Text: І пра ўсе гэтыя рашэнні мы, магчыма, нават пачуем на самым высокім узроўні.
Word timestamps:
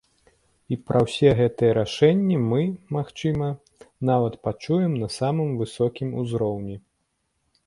І 0.75 0.77
пра 0.87 1.01
ўсе 1.07 1.33
гэтыя 1.39 1.75
рашэнні 1.79 2.39
мы, 2.49 2.61
магчыма, 2.97 3.49
нават 4.11 4.33
пачуем 4.49 4.97
на 5.03 5.09
самым 5.19 5.49
высокім 5.61 6.19
узроўні. 6.25 6.77